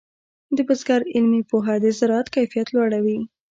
د 0.55 0.57
بزګر 0.67 1.01
علمي 1.15 1.41
پوهه 1.49 1.75
د 1.83 1.85
زراعت 1.99 2.27
کیفیت 2.35 2.67
لوړوي. 2.75 3.17